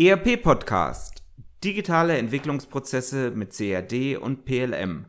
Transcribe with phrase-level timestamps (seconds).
[0.00, 1.24] ERP Podcast.
[1.64, 5.06] Digitale Entwicklungsprozesse mit CAD und PLM.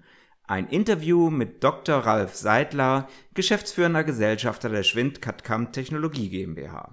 [0.47, 1.97] Ein Interview mit Dr.
[1.97, 6.89] Ralf Seidler, geschäftsführender Gesellschafter der Schwind CAD-CAM Technologie GmbH.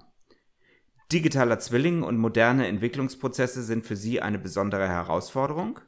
[1.11, 5.79] Digitaler Zwilling und moderne Entwicklungsprozesse sind für Sie eine besondere Herausforderung?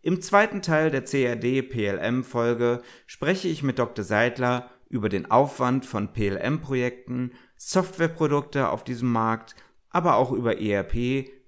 [0.00, 4.06] Im zweiten Teil der CAD PLM Folge spreche ich mit Dr.
[4.06, 9.54] Seidler über den Aufwand von PLM Projekten, Softwareprodukte auf diesem Markt,
[9.90, 11.28] aber auch über ERP,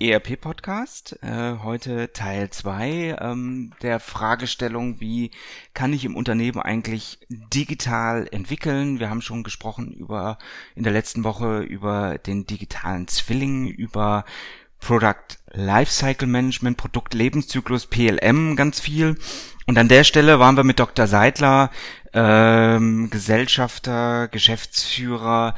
[0.00, 1.18] ERP-Podcast.
[1.22, 5.30] Äh, heute Teil 2 ähm, der Fragestellung, wie
[5.74, 9.00] kann ich im Unternehmen eigentlich digital entwickeln?
[9.00, 10.38] Wir haben schon gesprochen über
[10.74, 14.24] in der letzten Woche über den digitalen Zwilling, über
[14.80, 19.16] Product Lifecycle Management, Produktlebenszyklus, PLM ganz viel.
[19.66, 21.06] Und an der Stelle waren wir mit Dr.
[21.06, 21.70] Seidler,
[22.12, 25.54] ähm, Gesellschafter, Geschäftsführer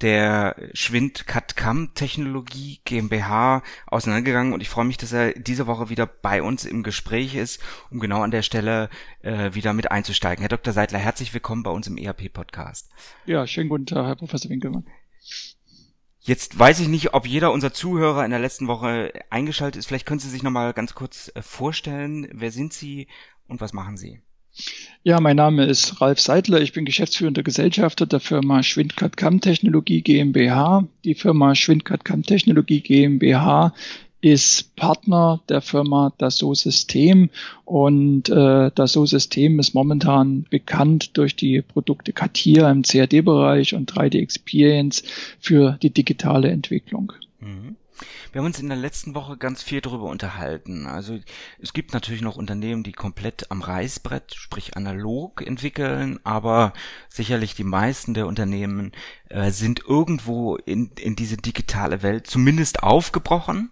[0.00, 6.06] der Schwind CAD-CAM Technologie GmbH auseinandergegangen und ich freue mich, dass er diese Woche wieder
[6.06, 7.60] bei uns im Gespräch ist,
[7.90, 8.90] um genau an der Stelle
[9.22, 10.42] äh, wieder mit einzusteigen.
[10.42, 10.72] Herr Dr.
[10.72, 12.90] Seidler, herzlich willkommen bei uns im ERP-Podcast.
[13.26, 14.86] Ja, schönen guten Tag, Herr Professor Winkelmann.
[16.20, 19.86] Jetzt weiß ich nicht, ob jeder unserer Zuhörer in der letzten Woche eingeschaltet ist.
[19.86, 22.28] Vielleicht können Sie sich nochmal ganz kurz äh, vorstellen.
[22.32, 23.08] Wer sind Sie
[23.46, 24.20] und was machen Sie?
[25.04, 26.60] Ja, mein Name ist Ralf Seidler.
[26.60, 30.86] Ich bin geschäftsführender Gesellschafter der Firma Schwindkat Kamm Technologie GmbH.
[31.04, 33.72] Die Firma Schwindkat Kamm Technologie GmbH
[34.20, 37.30] ist Partner der Firma Dassault System
[37.64, 44.18] und äh, Dassault System ist momentan bekannt durch die Produkte CATIA im CAD-Bereich und 3D
[44.20, 45.04] Experience
[45.38, 47.12] für die digitale Entwicklung.
[47.40, 47.76] Mhm.
[48.32, 50.86] Wir haben uns in der letzten Woche ganz viel darüber unterhalten.
[50.86, 51.18] Also
[51.60, 56.72] es gibt natürlich noch Unternehmen, die komplett am Reißbrett, sprich analog entwickeln, aber
[57.08, 58.92] sicherlich die meisten der Unternehmen
[59.28, 63.70] äh, sind irgendwo in, in diese digitale Welt zumindest aufgebrochen,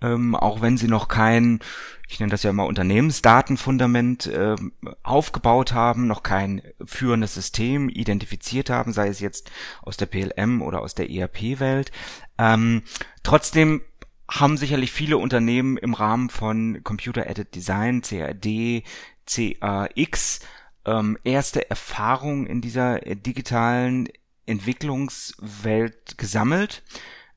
[0.00, 1.60] ähm, auch wenn sie noch kein,
[2.08, 4.56] ich nenne das ja immer Unternehmensdatenfundament äh,
[5.02, 9.50] aufgebaut haben, noch kein führendes System identifiziert haben, sei es jetzt
[9.82, 11.92] aus der PLM oder aus der ERP-Welt.
[12.38, 12.82] Ähm,
[13.22, 13.82] trotzdem
[14.28, 18.82] haben sicherlich viele Unternehmen im Rahmen von Computer Aided Design, CAD,
[19.26, 20.40] CAX,
[20.84, 24.08] ähm, erste Erfahrungen in dieser äh, digitalen
[24.46, 26.82] Entwicklungswelt gesammelt.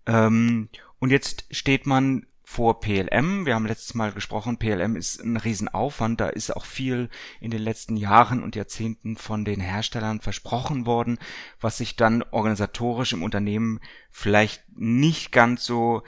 [0.06, 0.70] Ähm,
[1.00, 3.46] und jetzt steht man vor PLM.
[3.46, 6.20] Wir haben letztes Mal gesprochen, PLM ist ein Riesenaufwand.
[6.20, 11.20] Da ist auch viel in den letzten Jahren und Jahrzehnten von den Herstellern versprochen worden,
[11.62, 13.80] was sich dann organisatorisch im Unternehmen
[14.10, 16.02] vielleicht nicht ganz so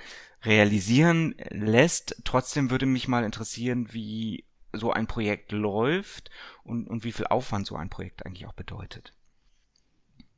[0.43, 2.19] realisieren lässt.
[2.23, 6.31] Trotzdem würde mich mal interessieren, wie so ein Projekt läuft
[6.63, 9.13] und, und wie viel Aufwand so ein Projekt eigentlich auch bedeutet.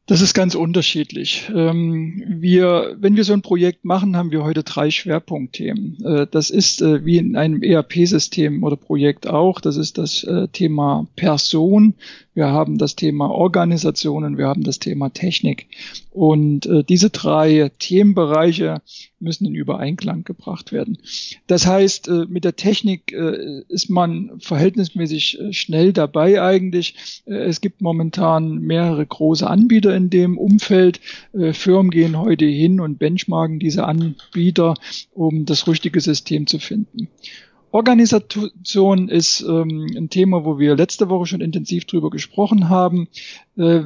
[0.06, 1.50] Das ist ganz unterschiedlich.
[1.56, 6.03] Ähm, wir, wenn wir so ein Projekt machen, haben wir heute drei Schwerpunktthemen.
[6.03, 9.62] Äh, das ist äh, wie in einem ERP-System oder Projekt auch.
[9.62, 11.94] Das ist das äh, Thema Person.
[12.34, 14.38] Wir haben das Thema Organisationen.
[14.38, 15.68] Wir haben das Thema Technik.
[16.12, 18.82] Und diese drei Themenbereiche
[19.20, 20.98] müssen in Übereinklang gebracht werden.
[21.48, 23.12] Das heißt, mit der Technik
[23.68, 27.24] ist man verhältnismäßig schnell dabei eigentlich.
[27.26, 31.00] Es gibt momentan mehrere große Anbieter in dem Umfeld.
[31.34, 34.76] Äh, Firmen gehen heute hin und benchmarken diese Anbieter,
[35.14, 37.08] um das richtige System zu finden.
[37.73, 43.08] Organisation ist ähm, ein Thema, wo wir letzte Woche schon intensiv drüber gesprochen haben.
[43.58, 43.81] Äh,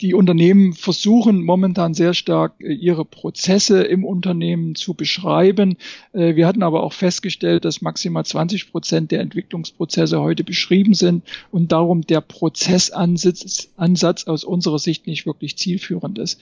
[0.00, 5.76] die Unternehmen versuchen momentan sehr stark äh, ihre Prozesse im Unternehmen zu beschreiben.
[6.12, 11.24] Äh, wir hatten aber auch festgestellt, dass maximal 20 Prozent der Entwicklungsprozesse heute beschrieben sind
[11.50, 16.40] und darum der Prozessansatz Ansatz aus unserer Sicht nicht wirklich zielführend ist.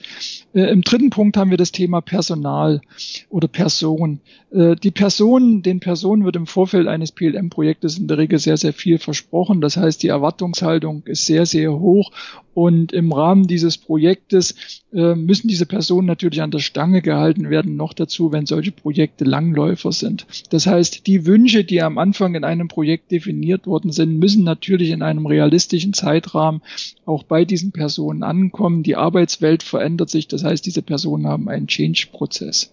[0.53, 2.81] Äh, Im dritten Punkt haben wir das Thema Personal
[3.29, 4.19] oder Person.
[4.49, 8.97] Die Person, den Personen wird im Vorfeld eines PLM-Projektes in der Regel sehr, sehr viel
[8.97, 9.59] versprochen.
[9.59, 12.11] Das heißt, die Erwartungshaltung ist sehr, sehr hoch
[12.57, 17.75] und im Rahmen dieses Projektes äh, müssen diese Personen natürlich an der Stange gehalten werden,
[17.75, 20.25] noch dazu, wenn solche Projekte Langläufer sind.
[20.49, 24.91] Das heißt, die Wünsche, die am Anfang in einem Projekt definiert worden sind, müssen natürlich
[24.91, 26.61] in einem realistischen Zeitrahmen
[27.05, 28.83] auch bei diesen Personen ankommen.
[28.83, 32.71] Die Arbeitswelt verändert sich, das heißt, diese Personen haben einen Change-Prozess.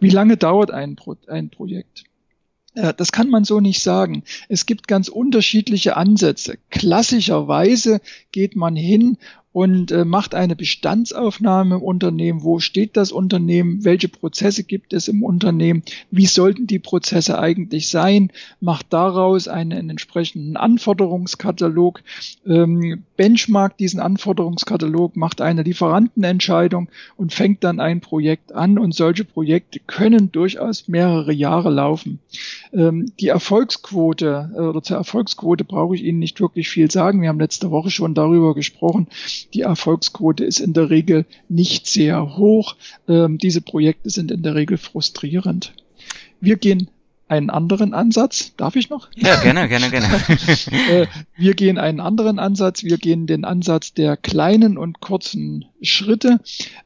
[0.00, 2.04] Wie lange dauert ein, Pro ein Projekt?
[2.74, 4.22] Das kann man so nicht sagen.
[4.48, 6.56] Es gibt ganz unterschiedliche Ansätze.
[6.70, 8.00] Klassischerweise
[8.30, 9.18] geht man hin
[9.52, 12.42] und äh, macht eine Bestandsaufnahme im Unternehmen.
[12.42, 13.84] Wo steht das Unternehmen?
[13.84, 15.82] Welche Prozesse gibt es im Unternehmen?
[16.10, 18.30] Wie sollten die Prozesse eigentlich sein?
[18.60, 22.02] Macht daraus einen, einen entsprechenden Anforderungskatalog,
[22.46, 28.78] ähm, benchmarkt diesen Anforderungskatalog, macht eine Lieferantenentscheidung und fängt dann ein Projekt an.
[28.78, 32.20] Und solche Projekte können durchaus mehrere Jahre laufen.
[32.72, 37.20] Ähm, die Erfolgsquote äh, oder zur Erfolgsquote brauche ich Ihnen nicht wirklich viel sagen.
[37.20, 39.08] Wir haben letzte Woche schon darüber gesprochen.
[39.50, 42.76] Die Erfolgsquote ist in der Regel nicht sehr hoch.
[43.08, 45.74] Ähm, diese Projekte sind in der Regel frustrierend.
[46.40, 46.88] Wir gehen
[47.28, 48.52] einen anderen Ansatz.
[48.56, 49.08] Darf ich noch?
[49.16, 50.08] Ja, gerne, gerne, gerne.
[50.90, 51.06] Äh,
[51.36, 52.84] wir gehen einen anderen Ansatz.
[52.84, 56.40] Wir gehen den Ansatz der kleinen und kurzen Schritte.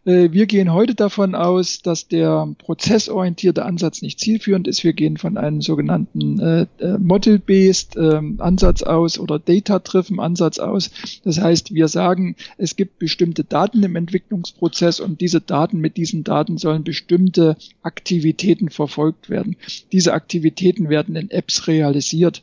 [0.04, 4.84] Äh, wir gehen heute davon aus, dass der prozessorientierte Ansatz nicht zielführend ist.
[4.84, 6.66] Wir gehen von einem sogenannten äh,
[6.98, 10.90] Model-Based ähm, Ansatz aus oder Data-Driven Ansatz aus.
[11.25, 16.25] Das heißt, wir sagen, es gibt bestimmte Daten im Entwicklungsprozess und diese Daten, mit diesen
[16.25, 19.56] Daten sollen bestimmte Aktivitäten verfolgt werden.
[19.93, 22.43] Diese Aktivitäten werden in Apps realisiert.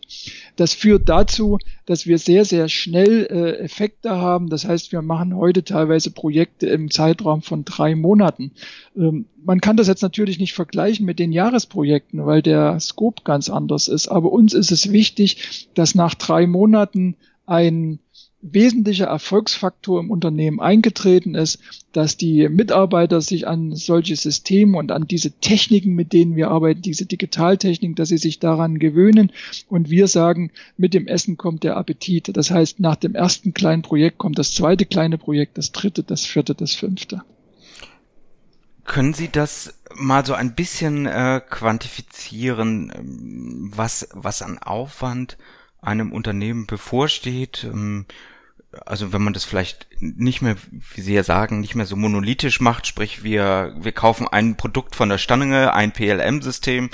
[0.56, 4.50] Das führt dazu, dass wir sehr, sehr schnell äh, Effekte haben.
[4.50, 8.52] Das heißt, wir machen heute teilweise Projekte im Zeitraum von drei Monaten.
[8.96, 13.50] Ähm, man kann das jetzt natürlich nicht vergleichen mit den Jahresprojekten, weil der Scope ganz
[13.50, 14.08] anders ist.
[14.08, 17.16] Aber uns ist es wichtig, dass nach drei Monaten
[17.46, 18.00] ein
[18.44, 21.60] wesentlicher Erfolgsfaktor im Unternehmen eingetreten ist,
[21.94, 26.82] dass die Mitarbeiter sich an solche Systeme und an diese Techniken, mit denen wir arbeiten,
[26.82, 29.32] diese Digitaltechniken, dass sie sich daran gewöhnen.
[29.70, 32.36] Und wir sagen, mit dem Essen kommt der Appetit.
[32.36, 36.26] Das heißt, nach dem ersten kleinen Projekt kommt das zweite kleine Projekt, das dritte, das
[36.26, 37.22] vierte, das fünfte.
[38.84, 45.38] Können Sie das mal so ein bisschen äh, quantifizieren, ähm, was, was an Aufwand
[45.82, 47.64] einem Unternehmen bevorsteht?
[47.64, 48.06] Ähm,
[48.86, 52.60] also wenn man das vielleicht nicht mehr, wie Sie ja sagen, nicht mehr so monolithisch
[52.62, 56.90] macht, sprich wir, wir kaufen ein Produkt von der Stange, ein PLM-System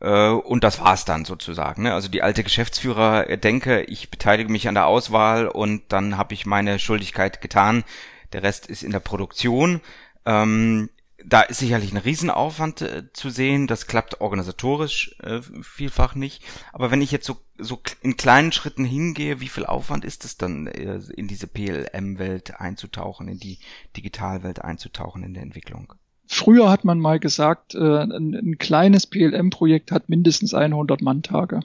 [0.00, 1.82] äh, und das war's dann sozusagen.
[1.82, 1.94] Ne?
[1.94, 6.46] Also die alte Geschäftsführer denke, ich beteilige mich an der Auswahl und dann habe ich
[6.46, 7.84] meine Schuldigkeit getan.
[8.32, 9.80] Der Rest ist in der Produktion.
[10.24, 10.90] Ähm,
[11.24, 13.66] da ist sicherlich ein Riesenaufwand äh, zu sehen.
[13.66, 16.42] Das klappt organisatorisch äh, vielfach nicht.
[16.72, 20.36] Aber wenn ich jetzt so, so in kleinen Schritten hingehe, wie viel Aufwand ist es
[20.36, 23.58] dann, äh, in diese PLM-Welt einzutauchen, in die
[23.96, 25.94] Digitalwelt einzutauchen in der Entwicklung?
[26.26, 31.60] Früher hat man mal gesagt, äh, ein, ein kleines PLM-Projekt hat mindestens 100 Manntage.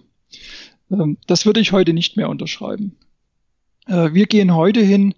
[0.92, 2.98] Ähm, das würde ich heute nicht mehr unterschreiben.
[3.88, 5.14] Äh, wir gehen heute hin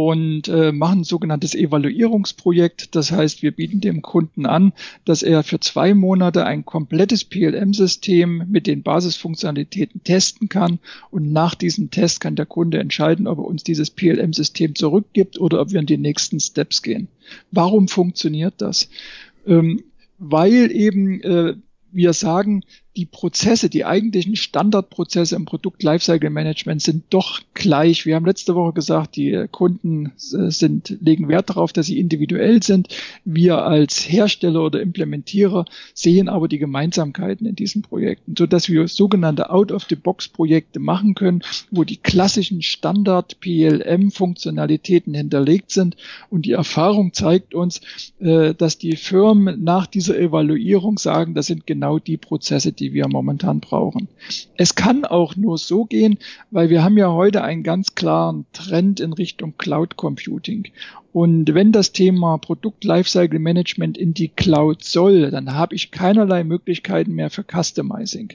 [0.00, 2.94] und äh, machen ein sogenanntes Evaluierungsprojekt.
[2.94, 4.72] Das heißt, wir bieten dem Kunden an,
[5.04, 10.78] dass er für zwei Monate ein komplettes PLM-System mit den Basisfunktionalitäten testen kann.
[11.10, 15.60] Und nach diesem Test kann der Kunde entscheiden, ob er uns dieses PLM-System zurückgibt oder
[15.60, 17.08] ob wir in die nächsten Steps gehen.
[17.50, 18.88] Warum funktioniert das?
[19.48, 19.82] Ähm,
[20.16, 21.54] weil eben äh,
[21.90, 22.62] wir sagen,
[22.98, 28.06] die Prozesse, die eigentlichen Standardprozesse im Produkt Lifecycle Management sind doch gleich.
[28.06, 32.60] Wir haben letzte Woche gesagt, die Kunden äh, sind, legen Wert darauf, dass sie individuell
[32.60, 32.88] sind.
[33.24, 35.64] Wir als Hersteller oder Implementierer
[35.94, 41.84] sehen aber die Gemeinsamkeiten in diesen Projekten, so dass wir sogenannte Out-of-the-Box-Projekte machen können, wo
[41.84, 45.96] die klassischen Standard PLM-Funktionalitäten hinterlegt sind.
[46.30, 47.80] Und die Erfahrung zeigt uns,
[48.18, 52.94] äh, dass die Firmen nach dieser Evaluierung sagen, das sind genau die Prozesse, die die
[52.94, 54.08] wir momentan brauchen.
[54.56, 56.18] Es kann auch nur so gehen,
[56.50, 60.68] weil wir haben ja heute einen ganz klaren Trend in Richtung Cloud Computing.
[61.12, 66.44] Und wenn das Thema Produkt Lifecycle Management in die Cloud soll, dann habe ich keinerlei
[66.44, 68.34] Möglichkeiten mehr für Customizing.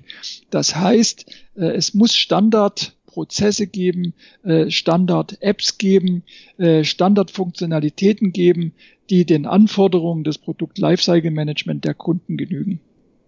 [0.50, 6.24] Das heißt, äh, es muss Standard Standardprozesse geben, äh, Standard-Apps geben,
[6.57, 8.74] äh, Standardfunktionalitäten geben,
[9.10, 12.79] die den Anforderungen des Produkt Lifecycle Management der Kunden genügen.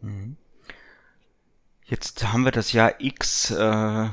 [0.01, 0.37] Mhm.
[1.87, 4.09] Jetzt haben wir das Jahr X äh,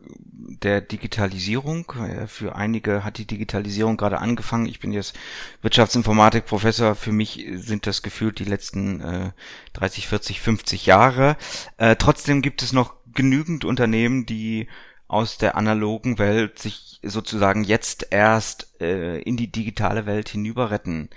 [0.00, 1.92] der Digitalisierung.
[2.26, 4.66] Für einige hat die Digitalisierung gerade angefangen.
[4.66, 5.16] Ich bin jetzt
[5.62, 6.96] Wirtschaftsinformatik-Professor.
[6.96, 9.30] Für mich sind das gefühlt die letzten äh,
[9.74, 11.36] 30, 40, 50 Jahre.
[11.76, 14.66] Äh, trotzdem gibt es noch genügend Unternehmen, die
[15.06, 21.10] aus der analogen Welt sich sozusagen jetzt erst äh, in die digitale Welt hinüber retten.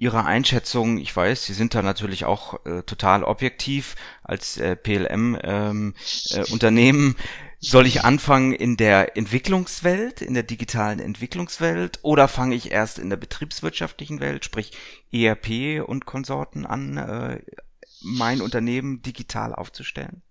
[0.00, 5.94] Ihre Einschätzung, ich weiß, Sie sind da natürlich auch äh, total objektiv als äh, PLM-Unternehmen.
[7.04, 7.22] Ähm, äh,
[7.62, 13.10] soll ich anfangen in der Entwicklungswelt, in der digitalen Entwicklungswelt oder fange ich erst in
[13.10, 14.72] der betriebswirtschaftlichen Welt, sprich
[15.12, 17.42] ERP und Konsorten an, äh,
[18.00, 20.22] mein Unternehmen digital aufzustellen?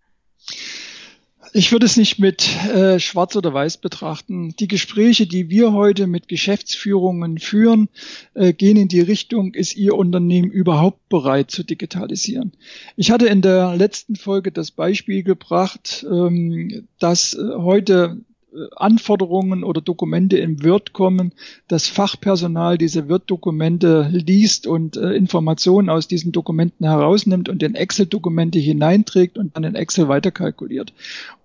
[1.51, 4.55] Ich würde es nicht mit äh, Schwarz oder Weiß betrachten.
[4.59, 7.89] Die Gespräche, die wir heute mit Geschäftsführungen führen,
[8.35, 12.51] äh, gehen in die Richtung, ist Ihr Unternehmen überhaupt bereit zu digitalisieren?
[12.95, 18.17] Ich hatte in der letzten Folge das Beispiel gebracht, ähm, dass äh, heute
[18.75, 21.33] Anforderungen oder Dokumente im Word kommen,
[21.67, 28.59] das Fachpersonal diese Word-Dokumente liest und äh, Informationen aus diesen Dokumenten herausnimmt und in Excel-Dokumente
[28.59, 30.93] hineinträgt und dann in Excel weiterkalkuliert.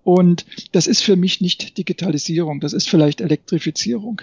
[0.05, 4.21] Und das ist für mich nicht Digitalisierung, das ist vielleicht Elektrifizierung.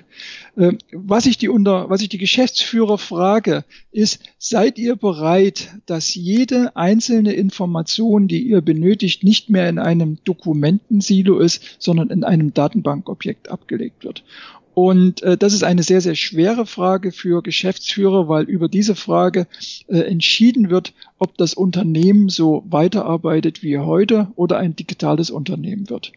[0.56, 6.14] Äh, was ich die unter, was ich die Geschäftsführer frage, ist, seid ihr bereit, dass
[6.14, 12.54] jede einzelne Information, die ihr benötigt, nicht mehr in einem Dokumentensilo ist, sondern in einem
[12.82, 14.24] Datenbankobjekt abgelegt wird?
[14.74, 19.46] Und äh, das ist eine sehr, sehr schwere Frage für Geschäftsführer, weil über diese Frage
[19.86, 26.12] äh, entschieden wird, ob das Unternehmen so weiterarbeitet wie heute oder ein digitales Unternehmen wird.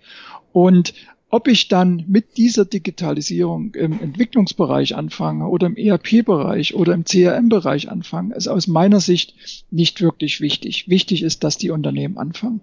[0.54, 0.94] Und
[1.30, 7.90] ob ich dann mit dieser Digitalisierung im Entwicklungsbereich anfange oder im ERP-Bereich oder im CRM-Bereich
[7.92, 9.34] anfange, ist aus meiner Sicht
[9.70, 10.88] nicht wirklich wichtig.
[10.88, 12.62] Wichtig ist, dass die Unternehmen anfangen.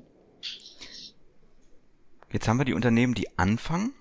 [2.33, 3.93] Jetzt haben wir die Unternehmen, die anfangen.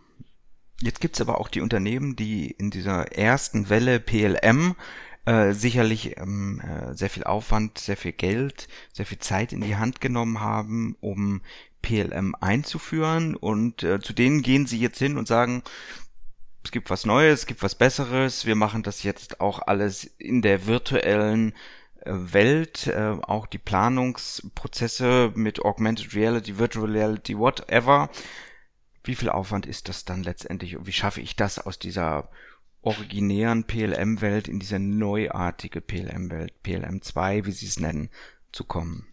[0.82, 4.76] Jetzt gibt's aber auch die Unternehmen, die in dieser ersten Welle PLM
[5.26, 9.76] äh, sicherlich ähm, äh, sehr viel Aufwand, sehr viel Geld, sehr viel Zeit in die
[9.76, 11.42] Hand genommen haben, um
[11.82, 13.36] PLM einzuführen.
[13.36, 15.62] Und äh, zu denen gehen sie jetzt hin und sagen,
[16.64, 20.42] es gibt was Neues, es gibt was Besseres, wir machen das jetzt auch alles in
[20.42, 21.54] der virtuellen
[22.06, 28.10] Welt, äh, auch die Planungsprozesse mit Augmented Reality, Virtual Reality, whatever
[29.04, 32.30] wie viel Aufwand ist das dann letztendlich und wie schaffe ich das aus dieser
[32.82, 38.10] originären PLM-Welt in diese neuartige PLM-Welt, PLM 2, wie Sie es nennen,
[38.52, 39.08] zu kommen?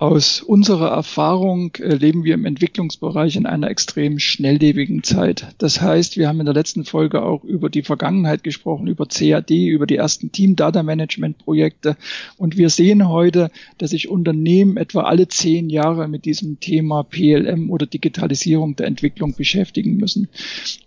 [0.00, 5.48] Aus unserer Erfahrung äh, leben wir im Entwicklungsbereich in einer extrem schnelllebigen Zeit.
[5.58, 9.50] Das heißt, wir haben in der letzten Folge auch über die Vergangenheit gesprochen, über CAD,
[9.50, 11.98] über die ersten Team Data Management Projekte.
[12.38, 17.68] Und wir sehen heute, dass sich Unternehmen etwa alle zehn Jahre mit diesem Thema PLM
[17.68, 20.30] oder Digitalisierung der Entwicklung beschäftigen müssen.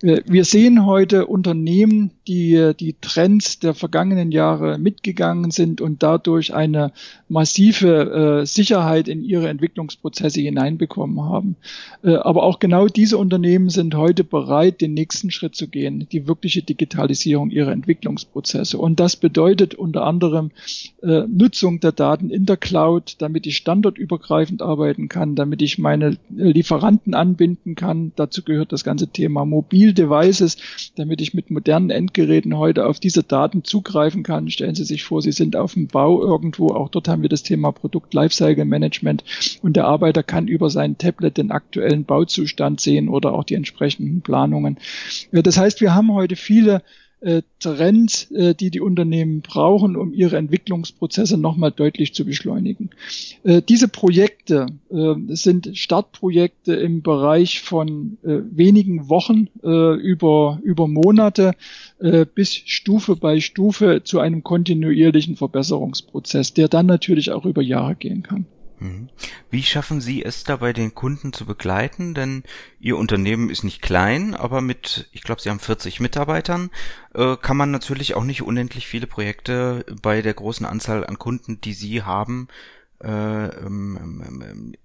[0.01, 6.55] Äh, wir sehen heute Unternehmen, die die Trends der vergangenen Jahre mitgegangen sind und dadurch
[6.55, 6.93] eine
[7.29, 11.55] massive äh, Sicherheit Sicherheit in ihre Entwicklungsprozesse hineinbekommen haben.
[12.03, 16.27] Äh, aber auch genau diese Unternehmen sind heute bereit, den nächsten Schritt zu gehen, die
[16.27, 18.77] wirkliche Digitalisierung ihrer Entwicklungsprozesse.
[18.77, 20.51] Und das bedeutet unter anderem
[21.01, 26.17] äh, Nutzung der Daten in der Cloud, damit ich standortübergreifend arbeiten kann, damit ich meine
[26.29, 28.11] Lieferanten anbinden kann.
[28.15, 30.57] Dazu gehört das ganze Thema Mobildevices,
[30.95, 34.49] damit ich mit modernen Endgeräten heute auf diese Daten zugreifen kann.
[34.49, 36.69] Stellen Sie sich vor, Sie sind auf dem Bau irgendwo.
[36.69, 39.23] Auch dort haben wir das Thema Produkt Lifecycle Management Management
[39.61, 44.21] und der Arbeiter kann über sein Tablet den aktuellen Bauzustand sehen oder auch die entsprechenden
[44.21, 44.77] Planungen.
[45.31, 46.83] Das heißt, wir haben heute viele
[47.23, 52.89] äh, Trends, äh, die die Unternehmen brauchen, um ihre Entwicklungsprozesse nochmal deutlich zu beschleunigen.
[53.43, 54.65] Äh, diese Projekte
[55.29, 61.53] sind Startprojekte im Bereich von wenigen Wochen über, über Monate
[62.35, 68.21] bis Stufe bei Stufe zu einem kontinuierlichen Verbesserungsprozess, der dann natürlich auch über Jahre gehen
[68.21, 68.45] kann.
[68.83, 69.09] Mhm.
[69.49, 72.13] Wie schaffen Sie es dabei, den Kunden zu begleiten?
[72.13, 72.43] Denn
[72.79, 76.69] Ihr Unternehmen ist nicht klein, aber mit, ich glaube, Sie haben 40 Mitarbeitern,
[77.13, 81.61] äh, kann man natürlich auch nicht unendlich viele Projekte bei der großen Anzahl an Kunden,
[81.61, 82.49] die Sie haben,
[83.01, 84.75] äh, ähm, ähm, ähm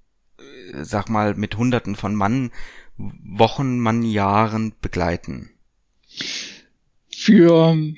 [0.72, 2.52] sag mal, mit Hunderten von Mann,
[2.96, 5.50] Wochen, Mann, Jahren begleiten.
[7.10, 7.94] Für äh,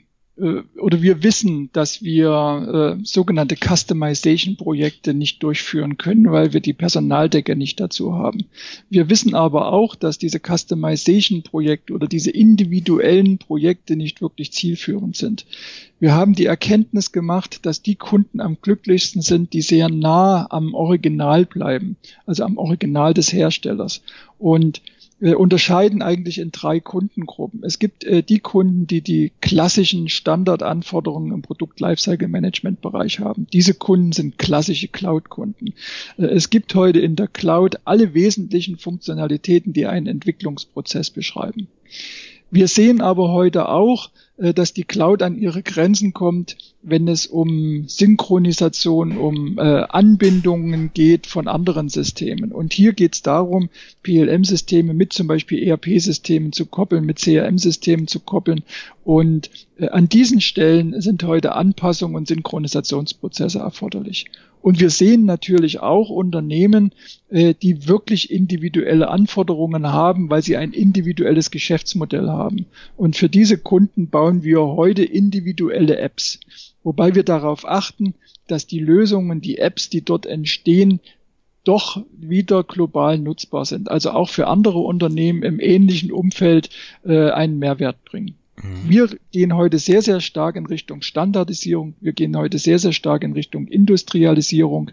[0.79, 7.57] oder wir wissen, dass wir äh, sogenannte Customization-Projekte nicht durchführen können, weil wir die Personaldecke
[7.57, 8.47] nicht dazu haben.
[8.89, 15.45] Wir wissen aber auch, dass diese Customization-Projekte oder diese individuellen Projekte nicht wirklich zielführend sind.
[15.99, 20.73] Wir haben die Erkenntnis gemacht, dass die Kunden am glücklichsten sind, die sehr nah am
[20.73, 24.01] Original bleiben, also am Original des Herstellers.
[24.39, 24.81] Und
[25.21, 27.63] wir unterscheiden eigentlich in drei Kundengruppen.
[27.63, 33.47] Es gibt äh, die Kunden, die die klassischen Standardanforderungen im Produkt Lifecycle Management Bereich haben.
[33.53, 35.75] Diese Kunden sind klassische Cloud-Kunden.
[36.17, 41.69] Äh, es gibt heute in der Cloud alle wesentlichen Funktionalitäten, die einen Entwicklungsprozess beschreiben.
[42.51, 47.27] Wir sehen aber heute auch, äh, dass die Cloud an ihre Grenzen kommt, wenn es
[47.27, 52.53] um Synchronisation, um äh, Anbindungen geht von anderen Systemen.
[52.53, 53.69] Und hier geht es darum,
[54.03, 58.63] PLM-Systeme mit zum Beispiel ERP-Systemen zu koppeln, mit CRM-Systemen zu koppeln.
[59.05, 64.27] Und äh, an diesen Stellen sind heute Anpassungen und Synchronisationsprozesse erforderlich.
[64.63, 66.93] Und wir sehen natürlich auch Unternehmen,
[67.31, 72.67] äh, die wirklich individuelle Anforderungen haben, weil sie ein individuelles Geschäftsmodell haben.
[72.97, 76.41] Und für diese Kunden bauen wir heute individuelle Apps.
[76.83, 78.15] Wobei wir darauf achten,
[78.47, 81.01] dass die Lösungen, die Apps, die dort entstehen,
[81.65, 83.91] doch wieder global nutzbar sind.
[83.91, 86.71] Also auch für andere Unternehmen im ähnlichen Umfeld
[87.05, 88.35] äh, einen Mehrwert bringen.
[88.63, 88.89] Mhm.
[88.89, 91.95] Wir gehen heute sehr, sehr stark in Richtung Standardisierung.
[92.01, 94.91] Wir gehen heute sehr, sehr stark in Richtung Industrialisierung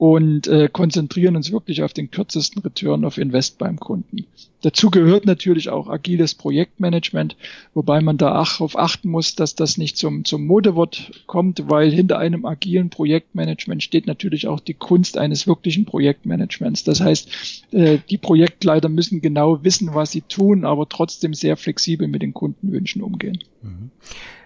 [0.00, 4.24] und äh, konzentrieren uns wirklich auf den kürzesten Return of Invest beim Kunden.
[4.62, 7.36] Dazu gehört natürlich auch agiles Projektmanagement,
[7.74, 12.18] wobei man da darauf achten muss, dass das nicht zum, zum Modewort kommt, weil hinter
[12.18, 16.82] einem agilen Projektmanagement steht natürlich auch die Kunst eines wirklichen Projektmanagements.
[16.82, 22.08] Das heißt, äh, die Projektleiter müssen genau wissen, was sie tun, aber trotzdem sehr flexibel
[22.08, 23.40] mit den Kundenwünschen umgehen.
[23.60, 23.90] Mhm.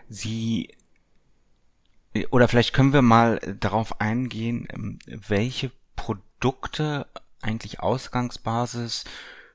[0.09, 0.71] Sie
[2.31, 7.07] oder vielleicht können wir mal darauf eingehen, ähm, welche Produkte
[7.43, 9.05] eigentlich Ausgangsbasis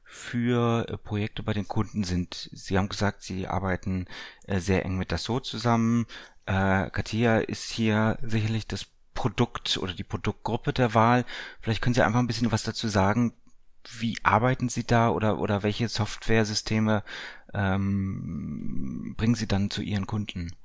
[0.03, 2.49] für äh, Projekte bei den Kunden sind.
[2.51, 4.07] Sie haben gesagt, Sie arbeiten
[4.47, 6.05] äh, sehr eng mit Dassault zusammen.
[6.45, 11.25] Äh, Katia ist hier sicherlich das Produkt oder die Produktgruppe der Wahl.
[11.61, 13.33] Vielleicht können Sie einfach ein bisschen was dazu sagen.
[13.99, 17.03] Wie arbeiten Sie da oder, oder welche Softwaresysteme
[17.53, 20.55] ähm, bringen Sie dann zu Ihren Kunden?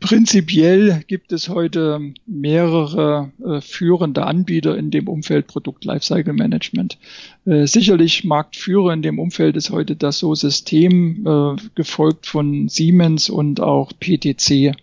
[0.00, 6.98] Prinzipiell gibt es heute mehrere äh, führende Anbieter in dem Umfeld Produkt Lifecycle Management.
[7.46, 13.30] Äh, sicherlich Marktführer in dem Umfeld ist heute das so System, äh, gefolgt von Siemens
[13.30, 14.74] und auch PTC.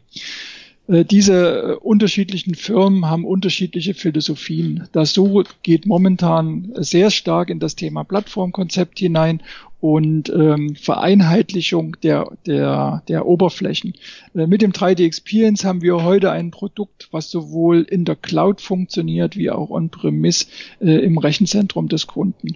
[0.88, 4.88] Äh, diese äh, unterschiedlichen Firmen haben unterschiedliche Philosophien.
[4.91, 9.41] Das so geht momentan sehr stark in das Thema Plattformkonzept hinein
[9.82, 13.96] und ähm, Vereinheitlichung der, der, der Oberflächen.
[14.36, 18.62] Äh, mit dem 3D Experience haben wir heute ein Produkt, was sowohl in der Cloud
[18.62, 20.46] funktioniert wie auch on-premise
[20.80, 22.56] äh, im Rechenzentrum des Kunden.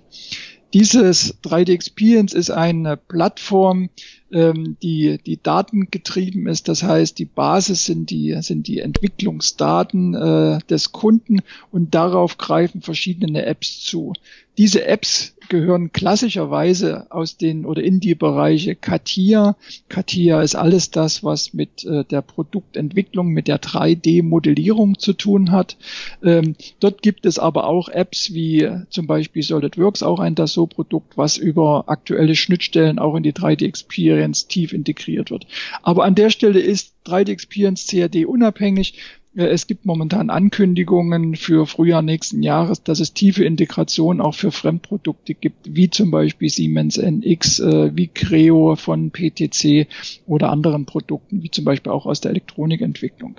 [0.76, 3.90] Dieses 3D Experience ist eine Plattform,
[4.32, 6.68] ähm, die, die datengetrieben ist.
[6.68, 11.40] Das heißt, die Basis sind die, sind die Entwicklungsdaten äh, des Kunden
[11.72, 14.12] und darauf greifen verschiedene Apps zu.
[14.58, 19.56] Diese Apps gehören klassischerweise aus den oder in die Bereiche CATIA.
[19.90, 25.78] CATIA ist alles das, was mit äh, der Produktentwicklung, mit der 3D-Modellierung zu tun hat.
[26.24, 31.18] Ähm, dort gibt es aber auch Apps wie äh, zum Beispiel SolidWorks, auch ein Dassault-Produkt,
[31.18, 35.48] was über aktuelle Schnittstellen auch in die 3D-Experience tief integriert wird.
[35.84, 38.96] Aber an der Stelle ist 3D Experience CAD unabhängig.
[39.38, 45.34] Es gibt momentan Ankündigungen für Frühjahr nächsten Jahres, dass es tiefe Integration auch für Fremdprodukte
[45.34, 49.88] gibt, wie zum Beispiel Siemens NX, äh, wie Creo von PTC
[50.26, 53.36] oder anderen Produkten, wie zum Beispiel auch aus der Elektronikentwicklung.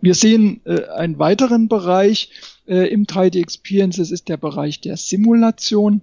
[0.00, 2.30] Wir sehen äh, einen weiteren Bereich
[2.66, 6.00] äh, im 3D Experience, das ist der Bereich der Simulation.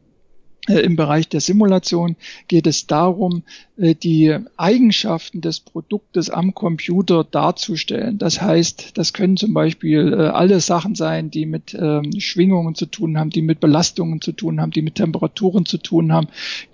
[0.68, 2.16] Äh, Im Bereich der Simulation
[2.48, 3.44] geht es darum,
[3.76, 8.18] äh, die Eigenschaften des Produktes am Computer darzustellen.
[8.18, 12.86] Das heißt, das können zum Beispiel äh, alle Sachen sein, die mit ähm, Schwingungen zu
[12.86, 16.28] tun haben, die mit Belastungen zu tun haben, die mit Temperaturen zu tun haben.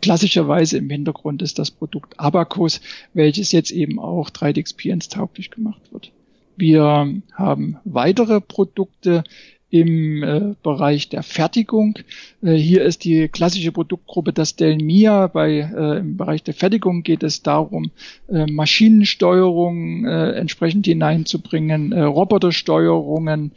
[0.03, 2.81] Klassischerweise im Hintergrund ist das Produkt Abacus,
[3.15, 6.11] welches jetzt eben auch 3D Experience tauglich gemacht wird.
[6.57, 9.23] Wir haben weitere Produkte
[9.69, 11.99] im äh, Bereich der Fertigung.
[12.41, 15.27] Äh, hier ist die klassische Produktgruppe das Delmia.
[15.27, 17.91] Bei, äh, Im Bereich der Fertigung geht es darum,
[18.29, 23.51] äh, Maschinensteuerung äh, entsprechend hineinzubringen, äh, Robotersteuerungen,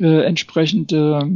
[0.00, 1.30] äh, entsprechende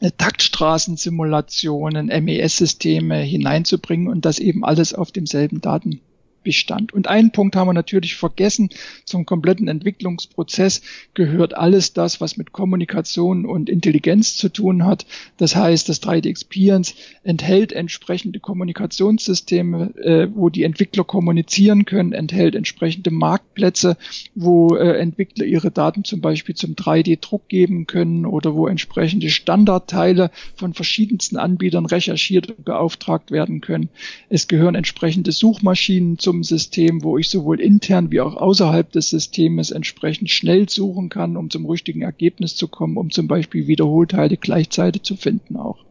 [0.00, 6.00] äh, Taktstraßensimulationen, MES-Systeme hineinzubringen und das eben alles auf demselben Daten
[6.42, 6.92] Bestand.
[6.92, 8.70] Und einen Punkt haben wir natürlich vergessen.
[9.04, 10.82] Zum kompletten Entwicklungsprozess
[11.14, 15.06] gehört alles das, was mit Kommunikation und Intelligenz zu tun hat.
[15.36, 22.54] Das heißt, das 3D Experience enthält entsprechende Kommunikationssysteme, äh, wo die Entwickler kommunizieren können, enthält
[22.54, 23.96] entsprechende Marktplätze,
[24.34, 30.30] wo äh, Entwickler ihre Daten zum Beispiel zum 3D-Druck geben können oder wo entsprechende Standardteile
[30.56, 33.88] von verschiedensten Anbietern recherchiert und beauftragt werden können.
[34.28, 39.70] Es gehören entsprechende Suchmaschinen zum System, wo ich sowohl intern wie auch außerhalb des Systems
[39.70, 45.02] entsprechend schnell suchen kann, um zum richtigen Ergebnis zu kommen, um zum Beispiel Wiederholteile gleichzeitig
[45.02, 45.84] zu finden auch.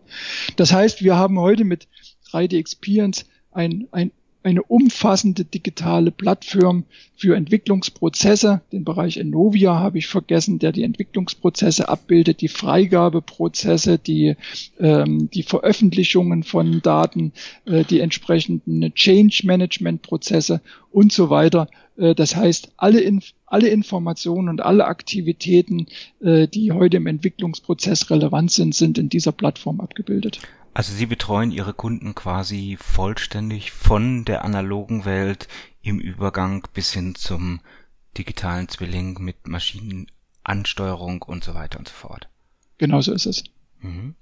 [0.55, 1.87] Das heißt, wir haben heute mit
[2.31, 4.11] 3D Experience ein, ein
[4.43, 8.61] eine umfassende digitale Plattform für Entwicklungsprozesse.
[8.71, 14.35] Den Bereich Enovia habe ich vergessen, der die Entwicklungsprozesse abbildet, die Freigabeprozesse, die,
[14.79, 17.33] ähm, die Veröffentlichungen von Daten,
[17.65, 21.67] äh, die entsprechenden Change Management Prozesse und so weiter.
[21.97, 25.87] Äh, das heißt, alle, Inf alle Informationen und alle Aktivitäten,
[26.21, 30.39] äh, die heute im Entwicklungsprozess relevant sind, sind in dieser Plattform abgebildet.
[30.73, 35.47] Also Sie betreuen Ihre Kunden quasi vollständig von der analogen Welt
[35.81, 37.59] im Übergang bis hin zum
[38.17, 42.29] digitalen Zwilling mit Maschinenansteuerung und so weiter und so fort.
[42.77, 43.43] Genau so ist es.
[43.81, 44.15] Mhm.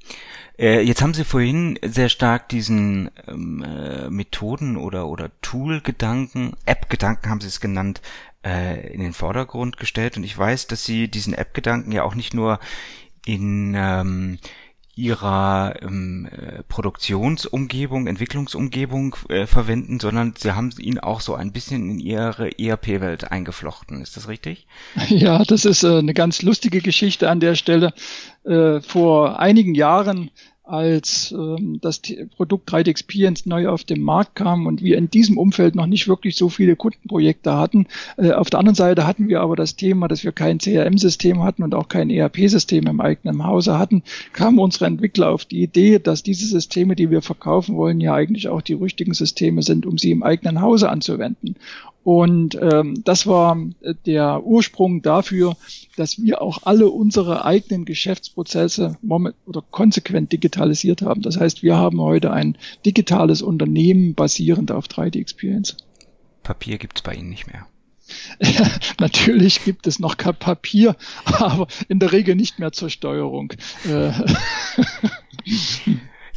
[0.58, 7.30] Äh, jetzt haben Sie vorhin sehr stark diesen ähm, äh, Methoden oder oder Tool-Gedanken, App-Gedanken
[7.30, 8.02] haben Sie es genannt,
[8.44, 10.18] äh, in den Vordergrund gestellt.
[10.18, 12.60] Und ich weiß, dass Sie diesen App-Gedanken ja auch nicht nur
[13.26, 14.40] in ähm,
[15.00, 21.90] ihrer ähm, äh, Produktionsumgebung, Entwicklungsumgebung äh, verwenden, sondern sie haben ihn auch so ein bisschen
[21.90, 24.02] in ihre ERP-Welt eingeflochten.
[24.02, 24.68] Ist das richtig?
[25.10, 27.94] Ja, das ist äh, eine ganz lustige Geschichte an der Stelle.
[28.44, 30.32] Äh, vor einigen Jahren
[30.70, 32.02] als ähm, das
[32.36, 36.08] Produkt 3D Experience neu auf den Markt kam und wir in diesem Umfeld noch nicht
[36.08, 37.88] wirklich so viele Kundenprojekte hatten.
[38.18, 41.64] Äh, auf der anderen Seite hatten wir aber das Thema, dass wir kein CRM-System hatten
[41.64, 44.04] und auch kein ERP-System im eigenen Hause hatten,
[44.34, 48.48] kamen unsere Entwickler auf die Idee, dass diese Systeme, die wir verkaufen wollen, ja eigentlich
[48.48, 51.56] auch die richtigen Systeme sind, um sie im eigenen Hause anzuwenden.
[52.10, 55.56] Und ähm, das war äh, der Ursprung dafür,
[55.96, 61.22] dass wir auch alle unsere eigenen Geschäftsprozesse moment oder konsequent digitalisiert haben.
[61.22, 65.78] Das heißt, wir haben heute ein digitales Unternehmen basierend auf 3D Experience.
[66.42, 67.68] Papier gibt's bei Ihnen nicht mehr.
[69.00, 70.96] Natürlich gibt es noch kein Papier,
[71.26, 73.54] aber in der Regel nicht mehr zur Steuerung.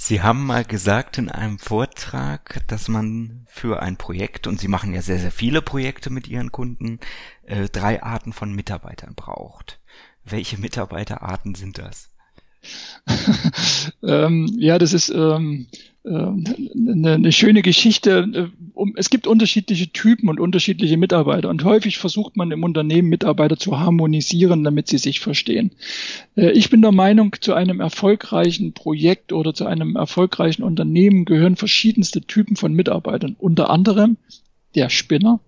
[0.04, 4.92] Sie haben mal gesagt in einem Vortrag, dass man für ein Projekt, und Sie machen
[4.92, 6.98] ja sehr, sehr viele Projekte mit Ihren Kunden,
[7.44, 9.78] äh, drei Arten von Mitarbeitern braucht.
[10.24, 12.11] Welche Mitarbeiterarten sind das?
[14.02, 15.66] ähm, ja, das ist ähm,
[16.04, 18.50] eine, eine schöne Geschichte.
[18.96, 23.78] Es gibt unterschiedliche Typen und unterschiedliche Mitarbeiter und häufig versucht man im Unternehmen Mitarbeiter zu
[23.78, 25.70] harmonisieren, damit sie sich verstehen.
[26.36, 31.56] Äh, ich bin der Meinung, zu einem erfolgreichen Projekt oder zu einem erfolgreichen Unternehmen gehören
[31.56, 34.16] verschiedenste Typen von Mitarbeitern, unter anderem
[34.74, 35.38] der Spinner,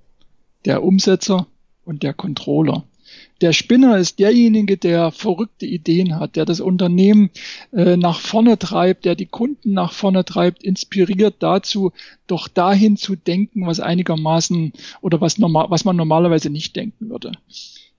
[0.64, 1.46] der Umsetzer
[1.84, 2.84] und der Controller.
[3.44, 7.28] Der Spinner ist derjenige, der verrückte Ideen hat, der das Unternehmen
[7.74, 11.92] äh, nach vorne treibt, der die Kunden nach vorne treibt, inspiriert dazu,
[12.26, 17.32] doch dahin zu denken, was einigermaßen oder was, normal, was man normalerweise nicht denken würde.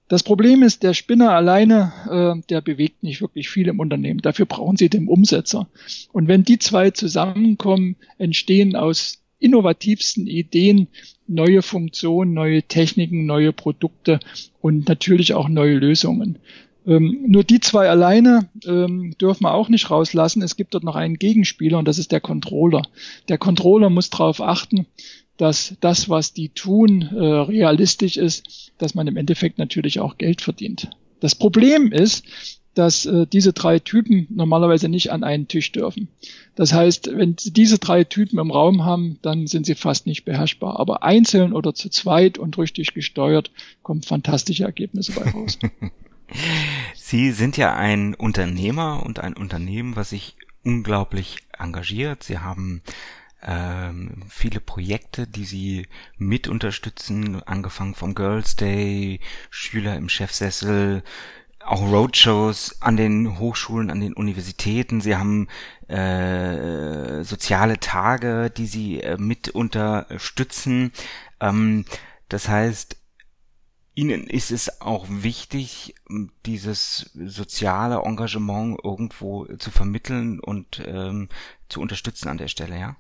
[0.08, 4.24] Das Problem ist, der Spinner alleine, äh, der bewegt nicht wirklich viel im Unternehmen.
[4.24, 5.68] Dafür brauchen Sie den Umsetzer.
[6.12, 10.88] Und wenn die zwei zusammenkommen, entstehen aus innovativsten Ideen
[11.28, 14.20] neue Funktionen, neue Techniken, neue Produkte
[14.62, 16.40] und natürlich auch neue Lösungen.
[16.88, 20.42] Ähm, nur die zwei alleine ähm, dürfen wir auch nicht rauslassen.
[20.42, 22.84] Es gibt dort noch einen Gegenspieler und das ist der Controller.
[23.28, 24.86] Der Controller muss darauf achten,
[25.38, 30.42] dass das, was die tun, äh, realistisch ist, dass man im Endeffekt natürlich auch Geld
[30.42, 30.90] verdient.
[31.20, 32.24] Das Problem ist,
[32.76, 36.10] dass äh, diese drei Typen normalerweise nicht an einen Tisch dürfen.
[36.56, 40.26] Das heißt, wenn Sie diese drei Typen im Raum haben, dann sind sie fast nicht
[40.26, 40.80] beherrschbar.
[40.80, 45.58] Aber einzeln oder zu zweit und richtig gesteuert kommen fantastische Ergebnisse bei raus.
[46.96, 52.24] Sie sind ja ein Unternehmer und ein Unternehmen, was sich unglaublich engagiert.
[52.24, 52.82] Sie haben
[53.44, 59.20] ähm, viele Projekte, die sie mit unterstützen, angefangen vom Girls Day,
[59.52, 61.04] Schüler im Chefsessel,
[61.66, 65.02] auch Roadshows an den Hochschulen, an den Universitäten.
[65.02, 65.48] Sie haben
[65.88, 70.92] äh, soziale Tage, die sie äh, mit unterstützen.
[71.40, 71.86] Ähm,
[72.30, 72.98] das heißt,
[73.98, 75.96] Ihnen ist es auch wichtig,
[76.46, 81.30] dieses soziale Engagement irgendwo zu vermitteln und ähm,
[81.70, 82.98] zu unterstützen an der Stelle, ja?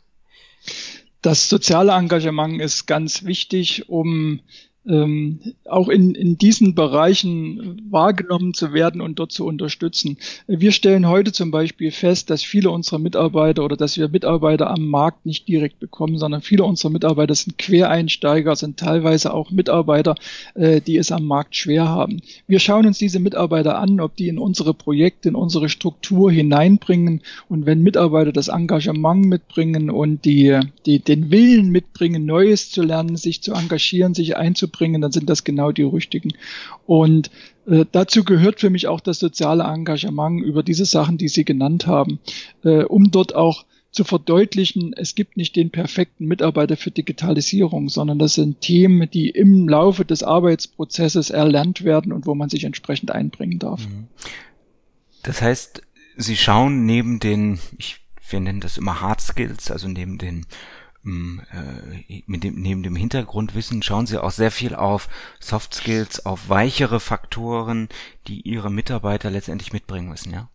[1.25, 4.41] das soziale Engagement ist ganz wichtig, um
[4.88, 10.17] ähm, auch in, in diesen Bereichen wahrgenommen zu werden und dort zu unterstützen.
[10.48, 14.88] Wir stellen heute zum Beispiel fest, dass viele unserer Mitarbeiter oder dass wir Mitarbeiter am
[14.88, 20.15] Markt nicht direkt bekommen, sondern viele unserer Mitarbeiter sind Quereinsteiger, sind teilweise auch Mitarbeiter,
[20.54, 22.21] äh, die es am Markt schwer haben.
[22.48, 27.21] Wir schauen uns diese Mitarbeiter an, ob die in unsere Projekte, in unsere Struktur hineinbringen
[27.50, 33.15] und wenn Mitarbeiter das Engagement mitbringen und die, die den Willen mitbringen, Neues zu lernen,
[33.15, 36.34] sich zu engagieren, sich einzubringen, bringen, dann sind das genau die richtigen.
[36.86, 37.32] Und
[37.68, 41.88] äh, dazu gehört für mich auch das soziale Engagement über diese Sachen, die Sie genannt
[41.88, 42.20] haben,
[42.64, 48.20] äh, um dort auch zu verdeutlichen, es gibt nicht den perfekten Mitarbeiter für Digitalisierung, sondern
[48.20, 53.12] das sind Themen, die im Laufe des Arbeitsprozesses erlernt werden und wo man sich entsprechend
[53.12, 53.88] einbringen darf.
[53.88, 54.08] Mhm.
[55.24, 55.82] Das heißt,
[56.18, 57.98] Sie schauen neben den, ich,
[58.30, 60.46] wir nennen das immer Hard Skills, also neben den
[61.06, 65.08] mit dem, neben dem Hintergrundwissen schauen Sie auch sehr viel auf
[65.39, 67.89] Soft Skills, auf weichere Faktoren,
[68.28, 70.50] die Ihre Mitarbeiter letztendlich mitbringen müssen, ja?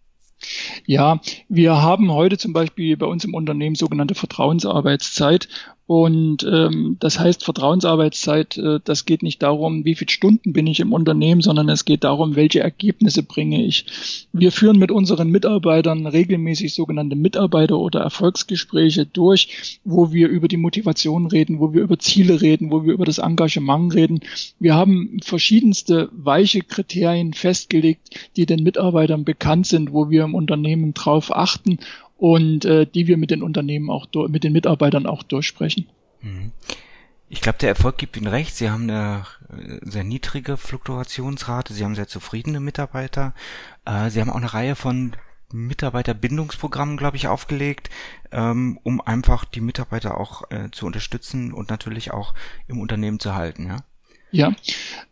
[0.86, 5.48] Ja, wir haben heute zum Beispiel bei uns im Unternehmen sogenannte Vertrauensarbeitszeit
[5.90, 10.78] und ähm, das heißt, Vertrauensarbeitszeit, äh, das geht nicht darum, wie viele Stunden bin ich
[10.78, 13.86] im Unternehmen, sondern es geht darum, welche Ergebnisse bringe ich.
[14.32, 20.58] Wir führen mit unseren Mitarbeitern regelmäßig sogenannte Mitarbeiter- oder Erfolgsgespräche durch, wo wir über die
[20.58, 24.20] Motivation reden, wo wir über Ziele reden, wo wir über das Engagement reden.
[24.60, 30.94] Wir haben verschiedenste weiche Kriterien festgelegt, die den Mitarbeitern bekannt sind, wo wir im Unternehmen
[30.94, 31.80] drauf achten
[32.20, 35.86] und äh, die wir mit den Unternehmen auch mit den Mitarbeitern auch durchsprechen.
[36.20, 36.52] Mhm.
[37.30, 38.54] Ich glaube, der Erfolg gibt Ihnen recht.
[38.54, 41.72] Sie haben eine äh, sehr niedrige Fluktuationsrate.
[41.72, 43.34] Sie haben sehr zufriedene Mitarbeiter.
[43.86, 45.12] Äh, Sie haben auch eine Reihe von
[45.50, 47.88] Mitarbeiterbindungsprogrammen, glaube ich, aufgelegt,
[48.32, 52.34] ähm, um einfach die Mitarbeiter auch äh, zu unterstützen und natürlich auch
[52.68, 53.66] im Unternehmen zu halten.
[53.66, 53.78] Ja?
[54.32, 54.54] Ja,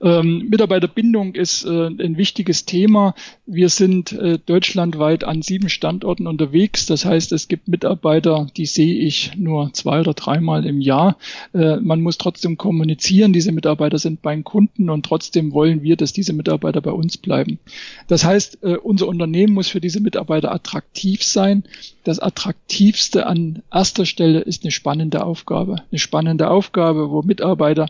[0.01, 3.15] ähm, Mitarbeiterbindung ist äh, ein wichtiges Thema.
[3.47, 6.87] Wir sind äh, deutschlandweit an sieben Standorten unterwegs.
[6.87, 11.17] Das heißt, es gibt Mitarbeiter, die sehe ich nur zwei oder dreimal im Jahr.
[11.53, 13.33] Äh, man muss trotzdem kommunizieren.
[13.33, 17.59] Diese Mitarbeiter sind beim Kunden und trotzdem wollen wir, dass diese Mitarbeiter bei uns bleiben.
[18.07, 21.65] Das heißt, äh, unser Unternehmen muss für diese Mitarbeiter attraktiv sein.
[22.05, 25.83] Das Attraktivste an erster Stelle ist eine spannende Aufgabe.
[25.91, 27.89] Eine spannende Aufgabe, wo Mitarbeiter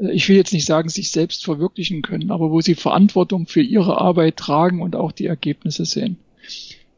[0.00, 4.00] ich will jetzt nicht sagen, sich selbst verwirklichen können, aber wo sie Verantwortung für ihre
[4.00, 6.16] Arbeit tragen und auch die Ergebnisse sehen.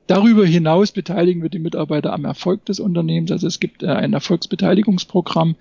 [0.06, 3.30] Darüber hinaus beteiligen wir die Mitarbeiter am Erfolg des Unternehmens.
[3.30, 5.56] Also es gibt äh, ein Erfolgsbeteiligungsprogramm.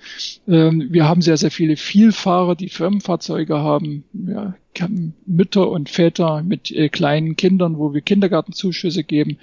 [0.48, 4.04] Ähm, wir haben sehr, sehr viele Vielfahrer, die Firmenfahrzeuge haben.
[4.14, 4.56] Ja,
[5.26, 9.38] Mütter und Väter mit äh, kleinen Kindern, wo wir Kindergartenzuschüsse geben.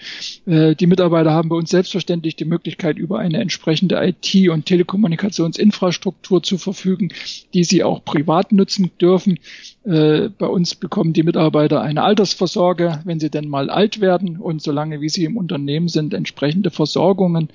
[0.47, 6.43] Äh, die Mitarbeiter haben bei uns selbstverständlich die Möglichkeit, über eine entsprechende IT- und Telekommunikationsinfrastruktur
[6.43, 7.11] zu verfügen,
[7.55, 9.39] die sie auch privat nutzen dürfen.
[9.85, 14.63] Äh, bei uns bekommen die Mitarbeiter eine Altersvorsorge, wenn sie denn mal alt werden und
[14.63, 17.49] solange wie sie im Unternehmen sind, entsprechende Versorgungen.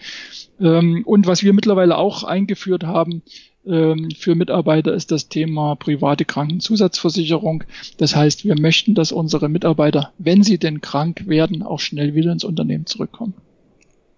[0.60, 3.24] Ähm, und was wir mittlerweile auch eingeführt haben,
[3.66, 7.64] für Mitarbeiter ist das Thema private Krankenzusatzversicherung.
[7.98, 12.34] Das heißt, wir möchten, dass unsere Mitarbeiter, wenn sie denn krank werden, auch schnell wieder
[12.34, 13.34] ins Unternehmen zurückkommen.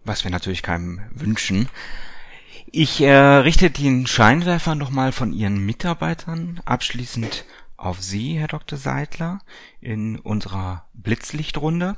[0.03, 1.69] Was wir natürlich keinem wünschen.
[2.71, 7.45] Ich äh, richte den Scheinwerfer nochmal von Ihren Mitarbeitern abschließend
[7.77, 8.77] auf Sie, Herr Dr.
[8.77, 9.39] Seidler,
[9.79, 11.95] in unserer Blitzlichtrunde.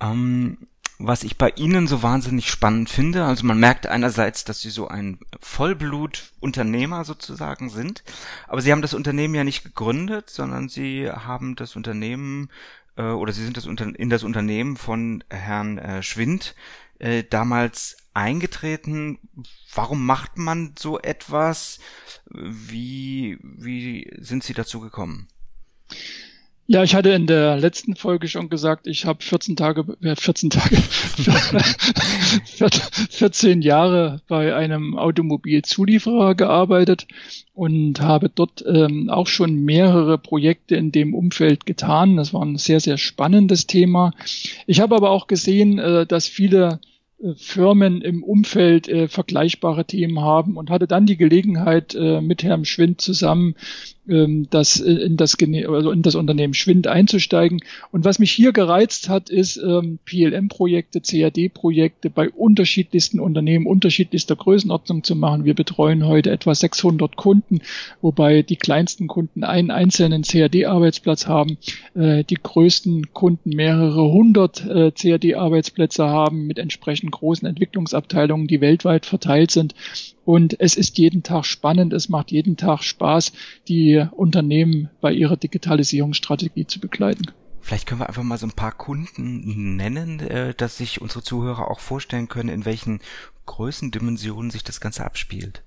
[0.00, 0.66] Ähm,
[1.02, 3.24] was ich bei Ihnen so wahnsinnig spannend finde.
[3.24, 8.04] Also man merkt einerseits, dass Sie so ein Vollblut-Unternehmer sozusagen sind,
[8.46, 12.50] aber Sie haben das Unternehmen ja nicht gegründet, sondern Sie haben das Unternehmen
[12.96, 16.54] äh, oder Sie sind das Unter in das Unternehmen von Herrn äh, Schwind
[16.98, 19.18] äh, damals eingetreten.
[19.74, 21.80] Warum macht man so etwas?
[22.26, 25.28] Wie, wie sind Sie dazu gekommen?
[26.72, 30.50] Ja, ich hatte in der letzten Folge schon gesagt, ich habe 14 Tage, äh, 14
[30.50, 30.76] Tage,
[33.10, 37.08] 14 Jahre bei einem Automobilzulieferer gearbeitet
[37.54, 42.16] und habe dort ähm, auch schon mehrere Projekte in dem Umfeld getan.
[42.16, 44.12] Das war ein sehr, sehr spannendes Thema.
[44.68, 46.78] Ich habe aber auch gesehen, äh, dass viele
[47.20, 52.44] äh, Firmen im Umfeld äh, vergleichbare Themen haben und hatte dann die Gelegenheit, äh, mit
[52.44, 53.56] Herrn Schwind zusammen
[54.08, 57.62] ähm, das äh, in das also in das Unternehmen Schwind einzusteigen.
[57.92, 65.04] Und was mich hier gereizt hat, ist ähm, PLM-Projekte, CAD-Projekte bei unterschiedlichsten Unternehmen unterschiedlichster Größenordnung
[65.04, 65.44] zu machen.
[65.44, 67.60] Wir betreuen heute etwa 600 Kunden,
[68.00, 71.58] wobei die kleinsten Kunden einen einzelnen CAD-Arbeitsplatz haben,
[71.94, 79.06] äh, die größten Kunden mehrere hundert äh, CAD-Arbeitsplätze haben mit entsprechend großen Entwicklungsabteilungen, die weltweit
[79.06, 79.74] verteilt sind
[80.30, 83.32] Und es ist jeden Tag spannend, es macht jeden Tag Spaß,
[83.66, 87.32] die Unternehmen bei ihrer Digitalisierungsstrategie zu begleiten.
[87.60, 91.68] Vielleicht können wir einfach mal so ein paar Kunden nennen, äh, dass sich unsere Zuhörer
[91.68, 93.00] auch vorstellen können, in welchen
[93.46, 95.64] Größendimensionen sich das Ganze abspielt.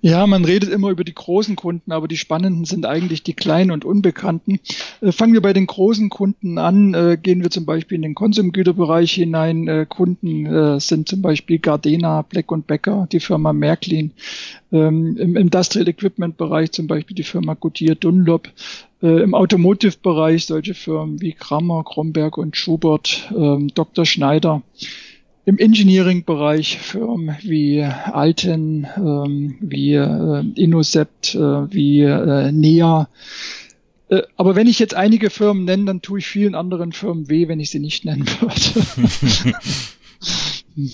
[0.00, 3.72] Ja, man redet immer über die großen Kunden, aber die spannenden sind eigentlich die kleinen
[3.72, 4.60] und unbekannten.
[5.00, 6.94] Äh, fangen wir bei den großen Kunden an.
[6.94, 9.66] Äh, gehen wir zum Beispiel in den Konsumgüterbereich hinein.
[9.66, 14.12] Äh, Kunden sind zum Beispiel Gardena, Black Becker, die Firma Märklin.
[14.70, 18.48] Ähm, Im Industrial Equipment Bereich zum Beispiel die Firma Goodyear Dunlop.
[19.00, 24.04] Im Automotive-Bereich solche Firmen wie Kramer, Kromberg und Schubert, ähm, Dr.
[24.04, 24.62] Schneider
[25.48, 31.38] im Engineering-Bereich Firmen wie Alten, ähm, wie äh, Innocept, äh,
[31.72, 33.08] wie äh, NEA.
[34.10, 37.48] Äh, aber wenn ich jetzt einige Firmen nenne, dann tue ich vielen anderen Firmen weh,
[37.48, 38.86] wenn ich sie nicht nennen würde.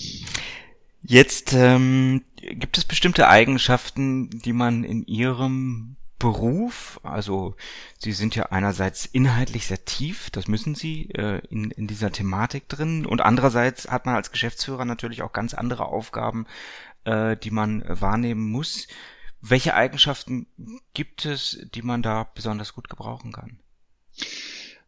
[1.03, 7.55] jetzt ähm, gibt es bestimmte Eigenschaften, die man in Ihrem Beruf, also
[7.97, 12.69] Sie sind ja einerseits inhaltlich sehr tief, das müssen Sie äh, in, in dieser Thematik
[12.69, 16.45] drin, und andererseits hat man als Geschäftsführer natürlich auch ganz andere Aufgaben,
[17.03, 18.87] äh, die man wahrnehmen muss.
[19.41, 20.47] Welche Eigenschaften
[20.93, 23.59] gibt es, die man da besonders gut gebrauchen kann?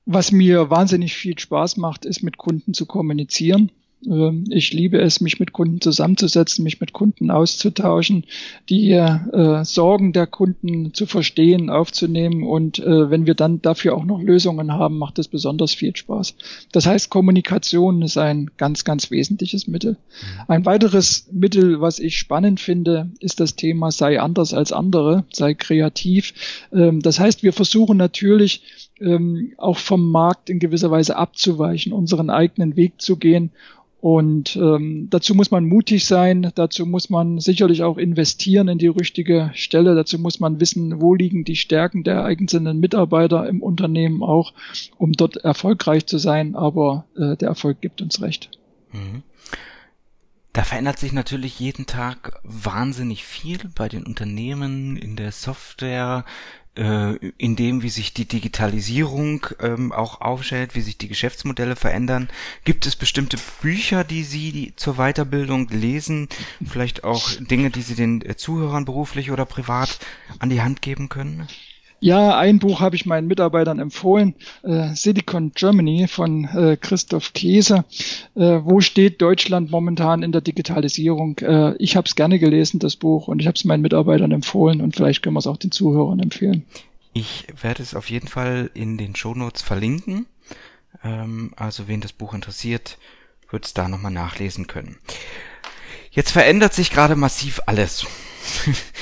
[0.05, 3.71] Was mir wahnsinnig viel Spaß macht, ist mit Kunden zu kommunizieren.
[4.05, 8.25] Ähm, ich liebe es, mich mit Kunden zusammenzusetzen, mich mit Kunden auszutauschen,
[8.69, 12.43] die äh, Sorgen der Kunden zu verstehen, aufzunehmen.
[12.43, 16.35] Und äh, wenn wir dann dafür auch noch Lösungen haben, macht es besonders viel Spaß.
[16.71, 19.91] Das heißt, Kommunikation ist ein ganz, ganz wesentliches Mittel.
[19.93, 20.41] Mhm.
[20.47, 25.53] Ein weiteres Mittel, was ich spannend finde, ist das Thema sei anders als andere, sei
[25.53, 26.33] kreativ.
[26.71, 28.61] Ähm, das heißt, wir versuchen natürlich,
[28.99, 33.51] ähm, auch vom Markt in gewisser Weise abzuweichen, unseren eigenen Weg zu gehen
[34.07, 38.87] und ähm, dazu muss man mutig sein, dazu muss man sicherlich auch investieren in die
[38.87, 44.23] richtige Stelle, dazu muss man wissen, wo liegen die Stärken der einzelnen Mitarbeiter im Unternehmen
[44.23, 44.53] auch,
[44.97, 48.49] um dort erfolgreich zu sein, aber äh, der Erfolg gibt uns recht.
[48.93, 49.23] Mhm.
[50.53, 56.23] Da verändert sich natürlich jeden Tag wahnsinnig viel bei den Unternehmen, in der Software,
[56.77, 62.29] in dem, wie sich die Digitalisierung ähm, auch aufstellt, wie sich die Geschäftsmodelle verändern.
[62.65, 66.29] Gibt es bestimmte Bücher, die Sie die zur Weiterbildung lesen?
[66.63, 69.99] Vielleicht auch Dinge, die Sie den äh, Zuhörern beruflich oder privat
[70.39, 71.47] an die Hand geben können?
[71.99, 77.85] Ja, ein Buch habe ich meinen Mitarbeitern empfohlen, äh, Silicon Germany von äh, Christoph Käse.
[78.35, 81.39] Äh, wo steht Deutschland momentan in der Digitalisierung?
[81.39, 84.81] Äh, ich habe es gerne gelesen, das Buch, und ich habe es meinen Mitarbeitern empfohlen
[84.81, 86.65] und vielleicht können wir es auch den Zuhörern empfehlen.
[87.13, 90.27] Ich werde es auf jeden Fall in den Shownotes verlinken.
[91.03, 92.99] Ähm, also wen das Buch interessiert,
[93.49, 94.97] wird es da nochmal nachlesen können.
[96.11, 98.05] Jetzt verändert sich gerade massiv alles.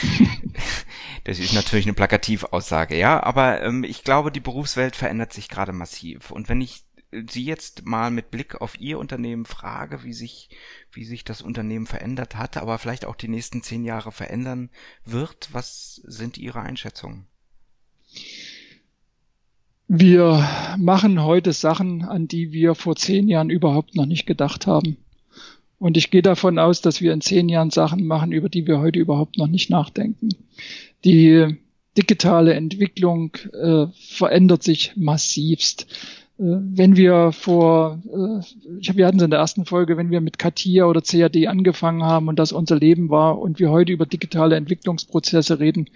[1.26, 5.74] Das ist natürlich eine Plakativaussage, ja, aber ähm, ich glaube, die Berufswelt verändert sich gerade
[5.74, 6.30] massiv.
[6.32, 6.84] Und wenn ich
[7.28, 10.50] Sie jetzt mal mit Blick auf Ihr Unternehmen frage, wie sich,
[10.92, 14.70] wie sich das Unternehmen verändert hat, aber vielleicht auch die nächsten zehn Jahre verändern
[15.04, 17.26] wird, was sind Ihre Einschätzungen?
[19.88, 24.98] Wir machen heute Sachen, an die wir vor zehn Jahren überhaupt noch nicht gedacht haben.
[25.80, 28.80] Und ich gehe davon aus, dass wir in zehn Jahren Sachen machen, über die wir
[28.80, 30.30] heute überhaupt noch nicht nachdenken.
[31.06, 31.56] Die
[31.98, 35.88] digitale Entwicklung äh, verändert sich massivst.
[36.38, 40.12] Äh, wenn wir vor, äh, ich hab, wir hatten es in der ersten Folge, wenn
[40.12, 43.94] wir mit CATIA oder CAD angefangen haben und das unser Leben war und wir heute
[43.94, 45.90] über digitale Entwicklungsprozesse reden,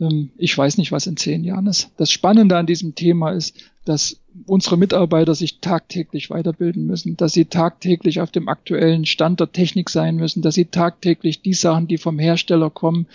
[0.00, 1.90] ähm, ich weiß nicht, was in zehn Jahren ist.
[1.96, 7.44] Das Spannende an diesem Thema ist, dass unsere Mitarbeiter sich tagtäglich weiterbilden müssen, dass sie
[7.44, 11.98] tagtäglich auf dem aktuellen Stand der Technik sein müssen, dass sie tagtäglich die Sachen, die
[11.98, 13.06] vom Hersteller kommen,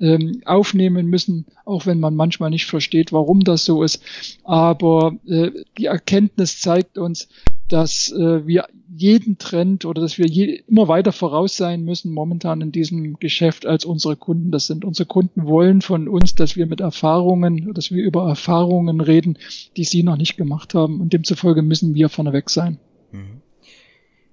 [0.00, 4.02] ähm, aufnehmen müssen, auch wenn man manchmal nicht versteht, warum das so ist.
[4.44, 7.28] Aber äh, die Erkenntnis zeigt uns,
[7.68, 12.60] dass äh, wir jeden Trend oder dass wir je, immer weiter voraus sein müssen momentan
[12.60, 14.84] in diesem Geschäft als unsere Kunden das sind.
[14.84, 19.38] Unsere Kunden wollen von uns, dass wir mit Erfahrungen, dass wir über Erfahrungen reden,
[19.76, 22.78] die sie noch nicht gemacht haben und demzufolge müssen wir vorneweg sein.
[23.12, 23.42] Mhm.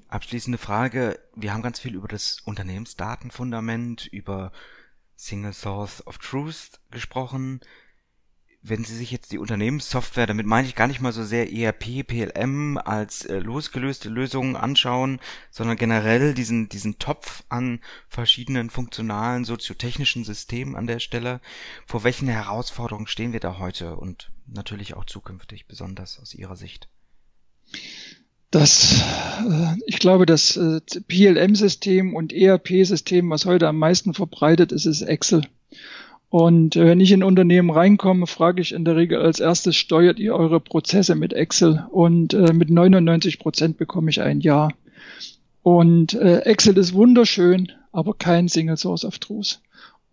[0.07, 1.19] Abschließende Frage.
[1.35, 4.51] Wir haben ganz viel über das Unternehmensdatenfundament, über
[5.17, 7.59] Single Source of Truth gesprochen
[8.67, 12.05] wenn Sie sich jetzt die Unternehmenssoftware, damit meine ich gar nicht mal so sehr ERP,
[12.07, 15.19] PLM als äh, losgelöste Lösungen anschauen,
[15.51, 21.41] sondern generell diesen, diesen Topf an verschiedenen funktionalen soziotechnischen Systemen an der Stelle.
[21.85, 26.89] Vor welchen Herausforderungen stehen wir da heute und natürlich auch zukünftig, besonders aus Ihrer Sicht?
[28.49, 29.03] Das,
[29.47, 35.03] äh, ich glaube, das äh, PLM-System und ERP-System, was heute am meisten verbreitet ist, ist
[35.03, 35.43] Excel.
[36.29, 40.19] Und äh, wenn ich in Unternehmen reinkomme, frage ich in der Regel als erstes, steuert
[40.19, 41.85] ihr eure Prozesse mit Excel?
[41.91, 44.69] Und mit 99 Prozent bekomme ich ein Ja.
[45.63, 49.59] Und Excel ist wunderschön, aber kein Single Source of Truth.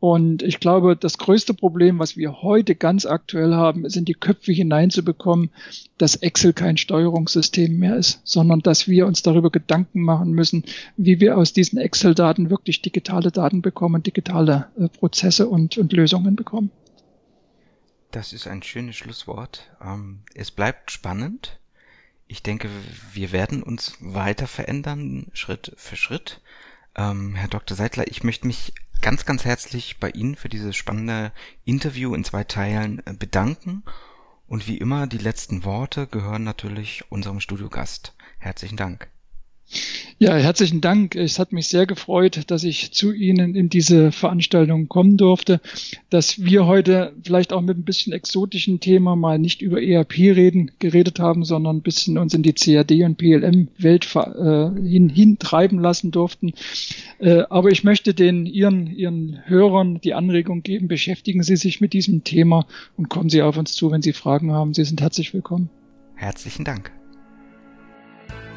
[0.02, 4.14] Und ich glaube, das größte Problem, was wir heute ganz aktuell haben, ist in die
[4.14, 5.50] Köpfe hineinzubekommen,
[5.96, 10.64] dass Excel kein Steuerungssystem mehr ist, sondern dass wir uns darüber Gedanken machen müssen,
[10.96, 16.34] wie wir aus diesen Excel-Daten wirklich digitale Daten bekommen, digitale äh, Prozesse und, und Lösungen
[16.34, 16.72] bekommen.
[18.10, 19.70] Das ist ein schönes Schlusswort.
[19.80, 21.60] Ähm, es bleibt spannend.
[22.26, 22.68] Ich denke,
[23.12, 26.40] wir werden uns weiter verändern, Schritt für Schritt.
[26.96, 27.76] Ähm, Herr Dr.
[27.76, 28.72] Seidler, ich möchte mich
[29.02, 31.32] ganz, ganz herzlich bei Ihnen für dieses spannende
[31.64, 33.82] Interview in zwei Teilen äh, bedanken.
[34.46, 38.14] Und wie immer, die letzten Worte gehören natürlich unserem Studiogast.
[38.38, 39.08] Herzlichen Dank.
[40.18, 41.16] Ja, herzlichen Dank.
[41.16, 45.60] Es hat mich sehr gefreut, dass ich zu Ihnen in diese Veranstaltung kommen durfte,
[46.10, 50.70] dass wir heute vielleicht auch mit ein bisschen exotischen Thema mal nicht über ERP reden,
[50.78, 56.12] geredet haben, sondern ein bisschen uns in die CAD und PLM-Welt äh, hin, hintreiben lassen
[56.12, 56.52] durften.
[57.18, 61.94] Äh, aber ich möchte den Ihren, Ihren Hörern die Anregung geben, beschäftigen Sie sich mit
[61.94, 62.66] diesem Thema
[62.96, 64.72] und kommen Sie auf uns zu, wenn Sie Fragen haben.
[64.72, 65.68] Sie sind herzlich willkommen.
[66.14, 66.92] Herzlichen Dank.